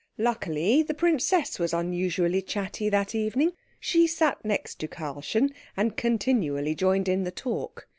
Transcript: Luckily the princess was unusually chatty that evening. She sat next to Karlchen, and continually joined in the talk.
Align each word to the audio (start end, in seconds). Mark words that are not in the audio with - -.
Luckily 0.17 0.81
the 0.81 0.95
princess 0.95 1.59
was 1.59 1.75
unusually 1.75 2.41
chatty 2.41 2.89
that 2.89 3.13
evening. 3.13 3.51
She 3.79 4.07
sat 4.07 4.43
next 4.43 4.79
to 4.79 4.87
Karlchen, 4.87 5.53
and 5.77 5.95
continually 5.95 6.73
joined 6.73 7.07
in 7.07 7.23
the 7.23 7.29
talk. 7.29 7.87